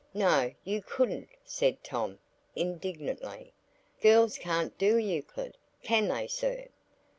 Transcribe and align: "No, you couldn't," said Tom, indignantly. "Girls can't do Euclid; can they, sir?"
"No, 0.15 0.51
you 0.63 0.81
couldn't," 0.81 1.29
said 1.45 1.83
Tom, 1.83 2.17
indignantly. 2.55 3.53
"Girls 4.01 4.39
can't 4.39 4.75
do 4.79 4.97
Euclid; 4.97 5.57
can 5.83 6.07
they, 6.07 6.25
sir?" 6.25 6.69